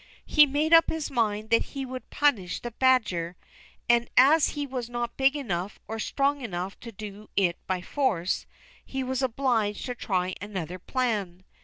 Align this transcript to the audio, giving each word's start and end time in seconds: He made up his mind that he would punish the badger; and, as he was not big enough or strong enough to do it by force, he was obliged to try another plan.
He 0.25 0.47
made 0.47 0.73
up 0.73 0.89
his 0.89 1.11
mind 1.11 1.51
that 1.51 1.61
he 1.77 1.85
would 1.85 2.09
punish 2.09 2.59
the 2.59 2.71
badger; 2.71 3.35
and, 3.87 4.09
as 4.17 4.47
he 4.57 4.65
was 4.65 4.89
not 4.89 5.15
big 5.15 5.35
enough 5.35 5.79
or 5.87 5.99
strong 5.99 6.41
enough 6.41 6.79
to 6.79 6.91
do 6.91 7.29
it 7.35 7.57
by 7.67 7.81
force, 7.81 8.47
he 8.83 9.03
was 9.03 9.21
obliged 9.21 9.85
to 9.85 9.93
try 9.93 10.33
another 10.41 10.79
plan. 10.79 11.43